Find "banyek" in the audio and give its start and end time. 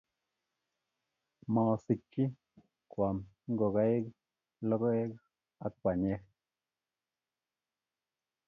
5.83-6.23